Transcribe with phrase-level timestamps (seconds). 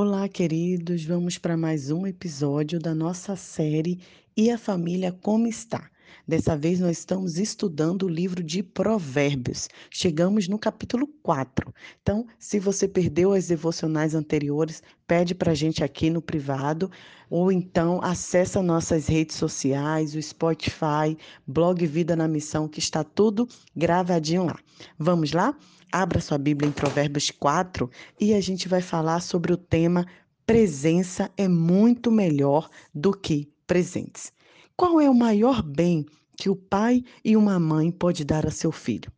[0.00, 1.04] Olá, queridos.
[1.04, 3.98] Vamos para mais um episódio da nossa série
[4.36, 5.90] E a Família Como Está?
[6.26, 9.68] Dessa vez nós estamos estudando o livro de Provérbios.
[9.90, 11.74] Chegamos no capítulo 4.
[12.00, 16.88] Então, se você perdeu as devocionais anteriores, pede para a gente aqui no privado
[17.28, 23.48] ou então acessa nossas redes sociais, o Spotify, blog Vida na Missão, que está tudo
[23.74, 24.60] gravadinho lá.
[24.96, 25.56] Vamos lá?
[25.90, 27.90] Abra sua Bíblia em Provérbios 4
[28.20, 30.06] e a gente vai falar sobre o tema
[30.46, 34.32] Presença é muito melhor do que presentes.
[34.76, 38.72] Qual é o maior bem que o pai e uma mãe pode dar a seu
[38.72, 39.12] filho?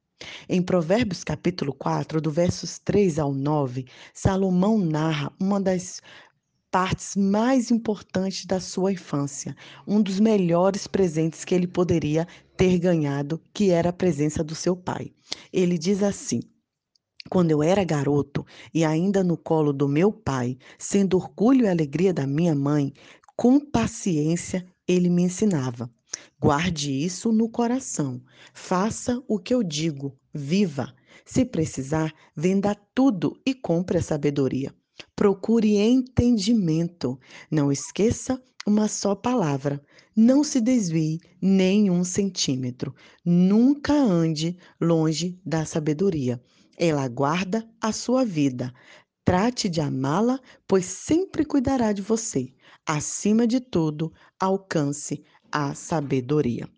[0.48, 6.00] Em Provérbios capítulo 4, do versos 3 ao 9, Salomão narra uma das
[6.70, 13.40] partes mais importantes da sua infância, um dos melhores presentes que ele poderia ter ganhado,
[13.52, 15.12] que era a presença do seu pai.
[15.52, 16.40] Ele diz assim:
[17.30, 18.44] quando eu era garoto
[18.74, 22.92] e ainda no colo do meu pai, sendo orgulho e alegria da minha mãe,
[23.36, 25.88] com paciência ele me ensinava.
[26.40, 28.20] Guarde isso no coração.
[28.52, 30.18] Faça o que eu digo.
[30.34, 30.92] Viva.
[31.24, 34.74] Se precisar, venda tudo e compre a sabedoria.
[35.14, 37.18] Procure entendimento.
[37.50, 39.80] Não esqueça uma só palavra.
[40.16, 42.94] Não se desvie nem um centímetro.
[43.24, 46.42] Nunca ande longe da sabedoria.
[46.76, 48.72] Ela guarda a sua vida.
[49.24, 52.52] Trate de amá-la, pois sempre cuidará de você.
[52.86, 56.68] Acima de tudo, alcance a sabedoria.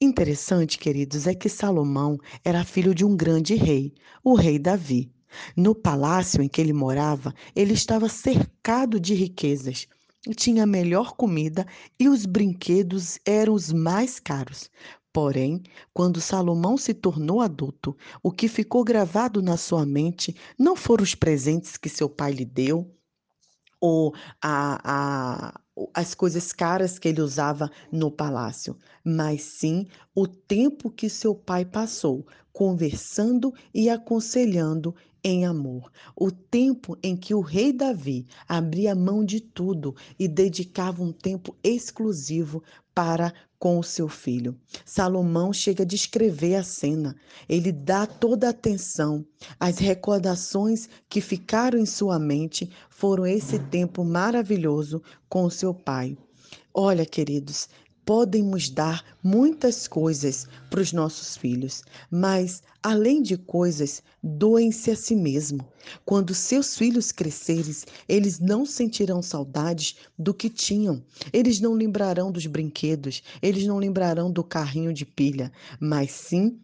[0.00, 5.10] Interessante, queridos, é que Salomão era filho de um grande rei, o rei Davi.
[5.56, 9.86] No palácio em que ele morava, ele estava cercado de riquezas
[10.34, 11.66] tinha a melhor comida
[11.98, 14.70] e os brinquedos eram os mais caros.
[15.16, 15.62] Porém,
[15.94, 21.14] quando Salomão se tornou adulto, o que ficou gravado na sua mente não foram os
[21.14, 22.94] presentes que seu pai lhe deu,
[23.80, 25.60] ou a, a,
[25.94, 31.64] as coisas caras que ele usava no palácio, mas sim o tempo que seu pai
[31.64, 34.94] passou conversando e aconselhando
[35.26, 35.90] em amor.
[36.14, 41.56] O tempo em que o rei Davi abria mão de tudo e dedicava um tempo
[41.64, 42.62] exclusivo
[42.94, 44.56] para com o seu filho.
[44.84, 47.16] Salomão chega a descrever a cena.
[47.48, 49.26] Ele dá toda a atenção.
[49.58, 56.16] As recordações que ficaram em sua mente foram esse tempo maravilhoso com o seu pai.
[56.72, 57.68] Olha, queridos,
[58.06, 64.96] podem nos dar muitas coisas para os nossos filhos, mas, além de coisas, doem-se a
[64.96, 65.66] si mesmo.
[66.04, 67.74] Quando seus filhos crescerem,
[68.08, 71.02] eles não sentirão saudades do que tinham.
[71.32, 75.50] Eles não lembrarão dos brinquedos, eles não lembrarão do carrinho de pilha,
[75.80, 76.60] mas sim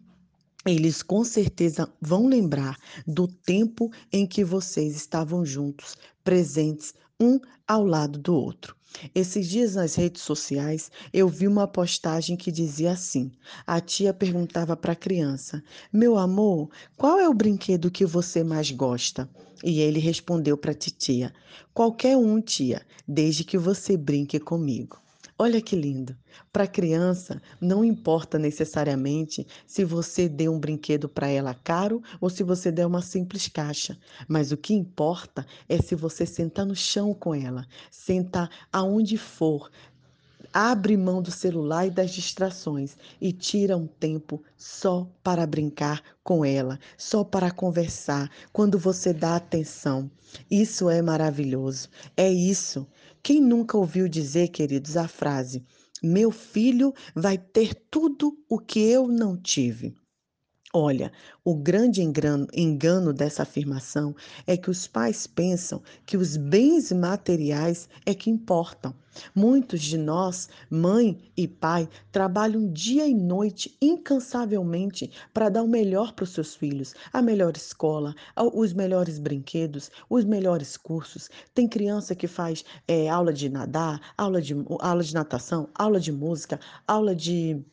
[0.65, 7.85] eles com certeza vão lembrar do tempo em que vocês estavam juntos, presentes um ao
[7.85, 8.75] lado do outro.
[9.13, 13.31] Esses dias nas redes sociais eu vi uma postagem que dizia assim:
[13.65, 18.69] a tia perguntava para a criança, meu amor, qual é o brinquedo que você mais
[18.71, 19.29] gosta?
[19.63, 21.33] E ele respondeu para a titia:
[21.73, 25.02] qualquer um, tia, desde que você brinque comigo.
[25.43, 26.15] Olha que lindo.
[26.53, 32.29] Para a criança, não importa necessariamente se você deu um brinquedo para ela caro ou
[32.29, 36.77] se você der uma simples caixa, mas o que importa é se você sentar no
[36.77, 39.69] chão com ela, sentar aonde for,
[40.53, 46.45] abre mão do celular e das distrações e tira um tempo só para brincar com
[46.45, 50.09] ela, só para conversar, quando você dá atenção.
[50.49, 51.89] Isso é maravilhoso.
[52.15, 52.87] É isso.
[53.23, 55.63] Quem nunca ouviu dizer, queridos, a frase:
[56.03, 59.95] Meu filho vai ter tudo o que eu não tive?
[60.75, 61.11] Olha,
[61.45, 64.15] o grande engano dessa afirmação
[64.47, 68.91] é que os pais pensam que os bens materiais é que importam.
[69.35, 76.13] Muitos de nós, mãe e pai, trabalham dia e noite incansavelmente para dar o melhor
[76.13, 81.29] para os seus filhos, a melhor escola, os melhores brinquedos, os melhores cursos.
[81.53, 86.11] Tem criança que faz é, aula de nadar, aula de, aula de natação, aula de
[86.11, 87.63] música, aula de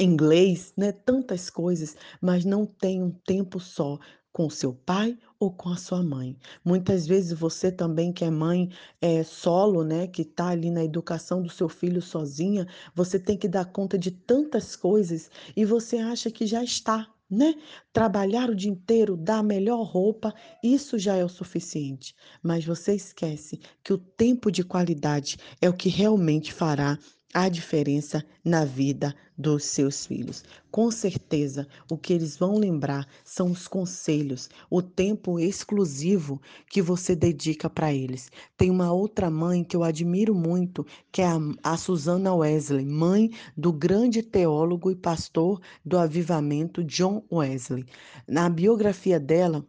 [0.00, 0.92] inglês, né?
[0.92, 3.98] Tantas coisas, mas não tem um tempo só
[4.36, 6.36] com seu pai ou com a sua mãe.
[6.62, 8.68] Muitas vezes você também que é mãe
[9.00, 13.48] é, solo, né, que está ali na educação do seu filho sozinha, você tem que
[13.48, 17.54] dar conta de tantas coisas e você acha que já está, né?
[17.94, 22.14] Trabalhar o dia inteiro, dar a melhor roupa, isso já é o suficiente.
[22.42, 26.98] Mas você esquece que o tempo de qualidade é o que realmente fará
[27.36, 30.42] a diferença na vida dos seus filhos.
[30.70, 36.40] Com certeza, o que eles vão lembrar são os conselhos, o tempo exclusivo
[36.70, 38.30] que você dedica para eles.
[38.56, 43.30] Tem uma outra mãe que eu admiro muito, que é a, a Susana Wesley, mãe
[43.54, 47.84] do grande teólogo e pastor do avivamento John Wesley.
[48.26, 49.62] Na biografia dela,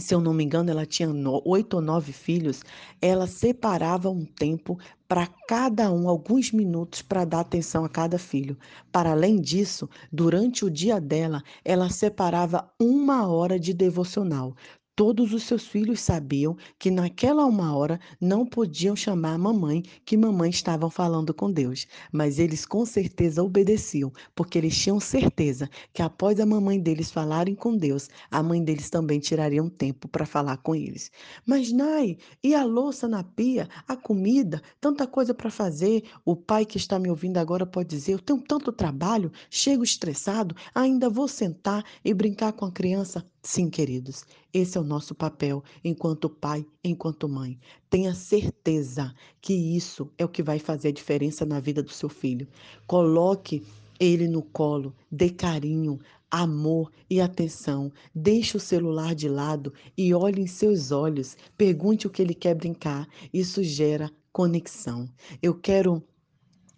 [0.00, 1.08] se eu não me engano, ela tinha
[1.44, 2.62] oito ou nove filhos,
[3.00, 8.56] ela separava um tempo para cada um, alguns minutos para dar atenção a cada filho.
[8.92, 14.54] Para além disso, durante o dia dela, ela separava uma hora de devocional.
[15.00, 20.14] Todos os seus filhos sabiam que naquela uma hora não podiam chamar a mamãe, que
[20.14, 21.86] mamãe estavam falando com Deus.
[22.12, 27.54] Mas eles com certeza obedeciam, porque eles tinham certeza que após a mamãe deles falarem
[27.54, 31.10] com Deus, a mãe deles também tiraria um tempo para falar com eles.
[31.46, 36.04] Mas, Nai, e a louça na pia, a comida, tanta coisa para fazer?
[36.26, 40.54] O pai que está me ouvindo agora pode dizer: Eu tenho tanto trabalho, chego estressado,
[40.74, 43.24] ainda vou sentar e brincar com a criança.
[43.42, 47.58] Sim, queridos, esse é o nosso papel enquanto pai, enquanto mãe.
[47.88, 52.08] Tenha certeza que isso é o que vai fazer a diferença na vida do seu
[52.08, 52.46] filho.
[52.86, 53.62] Coloque
[53.98, 56.00] ele no colo, dê carinho,
[56.30, 57.92] amor e atenção.
[58.14, 61.36] Deixe o celular de lado e olhe em seus olhos.
[61.56, 63.06] Pergunte o que ele quer brincar.
[63.32, 65.08] Isso gera conexão.
[65.42, 66.02] Eu quero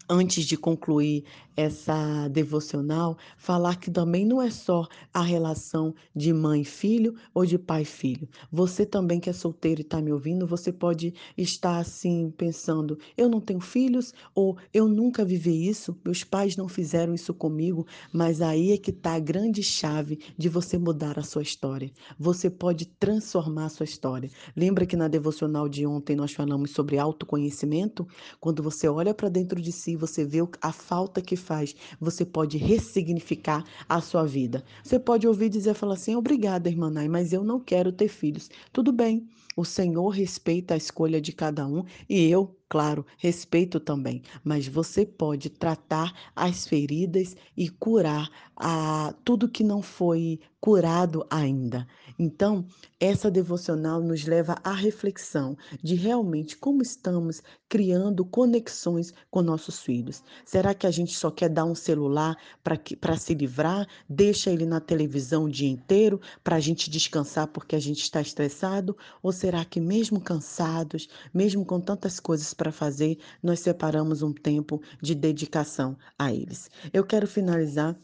[0.08, 1.24] antes de concluir
[1.56, 7.58] essa devocional, falar que também não é só a relação de mãe filho ou de
[7.58, 8.28] pai filho.
[8.50, 13.28] Você também que é solteiro e está me ouvindo, você pode estar assim pensando: eu
[13.28, 17.86] não tenho filhos ou eu nunca vivi isso, meus pais não fizeram isso comigo.
[18.12, 21.90] Mas aí é que está a grande chave de você mudar a sua história.
[22.18, 24.30] Você pode transformar a sua história.
[24.56, 28.06] Lembra que na devocional de ontem nós falamos sobre autoconhecimento?
[28.40, 32.56] Quando você olha para dentro de si, você vê a falta que faz, você pode
[32.58, 34.64] ressignificar a sua vida.
[34.82, 38.48] Você pode ouvir dizer falar assim: "Obrigada, irmã Nay, mas eu não quero ter filhos".
[38.72, 39.28] Tudo bem.
[39.56, 45.04] O Senhor respeita a escolha de cada um e eu Claro, respeito também, mas você
[45.04, 51.86] pode tratar as feridas e curar a, tudo que não foi curado ainda.
[52.18, 52.64] Então,
[52.98, 60.22] essa devocional nos leva à reflexão de realmente como estamos criando conexões com nossos filhos.
[60.44, 64.80] Será que a gente só quer dar um celular para se livrar, deixa ele na
[64.80, 68.96] televisão o dia inteiro para a gente descansar porque a gente está estressado?
[69.22, 74.80] Ou será que, mesmo cansados, mesmo com tantas coisas para fazer, nós separamos um tempo
[75.00, 76.70] de dedicação a eles.
[76.92, 77.98] Eu quero finalizar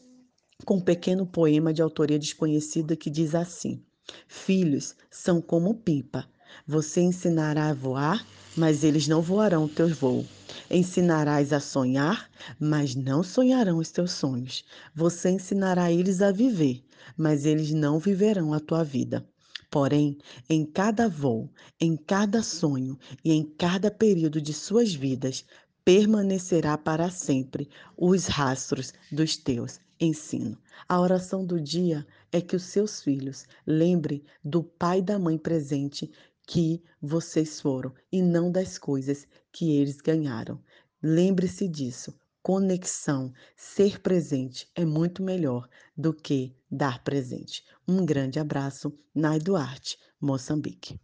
[0.65, 3.81] com um pequeno poema de autoria desconhecida que diz assim:
[4.27, 6.27] Filhos são como pipa.
[6.67, 8.27] Você ensinará a voar,
[8.57, 10.27] mas eles não voarão o teu voo.
[10.69, 12.29] Ensinarás a sonhar,
[12.59, 14.65] mas não sonharão os teus sonhos.
[14.93, 16.83] Você ensinará eles a viver,
[17.17, 19.25] mas eles não viverão a tua vida.
[19.71, 20.17] Porém,
[20.49, 25.45] em cada voo, em cada sonho e em cada período de suas vidas,
[25.85, 30.59] permanecerá para sempre os rastros dos teus ensinos.
[30.89, 35.37] A oração do dia é que os seus filhos lembrem do pai e da mãe
[35.37, 36.11] presente
[36.47, 40.59] que vocês foram e não das coisas que eles ganharam.
[41.03, 42.15] Lembre-se disso.
[42.49, 47.63] Conexão, ser presente é muito melhor do que dar presente.
[47.87, 50.99] Um grande abraço, Nai Duarte, Moçambique.